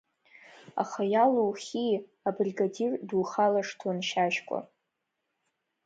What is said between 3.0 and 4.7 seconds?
духалыршҭуан Шьашькәа.